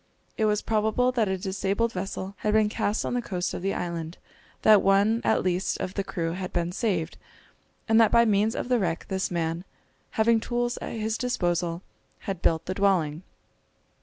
It 0.35 0.45
was 0.45 0.63
probable 0.63 1.11
that 1.11 1.27
a 1.29 1.37
disabled 1.37 1.91
vessel 1.93 2.33
had 2.37 2.53
been 2.53 2.69
cast 2.69 3.05
on 3.05 3.13
the 3.13 3.21
coast 3.21 3.53
of 3.53 3.61
the 3.61 3.75
island, 3.75 4.17
that 4.63 4.81
one 4.81 5.21
at 5.23 5.43
least 5.43 5.79
of 5.79 5.93
the 5.93 6.03
crew 6.03 6.31
had 6.31 6.51
been 6.51 6.71
saved, 6.71 7.19
and 7.87 8.01
that 8.01 8.09
by 8.09 8.25
means 8.25 8.55
of 8.55 8.67
the 8.67 8.79
wreck 8.79 9.05
this 9.09 9.29
man, 9.29 9.63
having 10.17 10.39
tools 10.39 10.77
at 10.77 10.93
his 10.93 11.19
disposal, 11.19 11.83
had 12.21 12.41
built 12.41 12.65
the 12.65 12.73
dwelling. 12.73 13.21